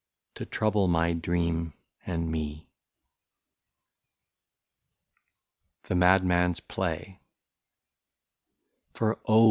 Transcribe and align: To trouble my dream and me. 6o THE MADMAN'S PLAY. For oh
To 0.35 0.47
trouble 0.47 0.87
my 0.87 1.13
dream 1.13 1.73
and 2.07 2.31
me. 2.31 2.67
6o 5.83 5.89
THE 5.89 5.95
MADMAN'S 5.95 6.59
PLAY. 6.61 7.19
For 8.95 9.19
oh 9.27 9.39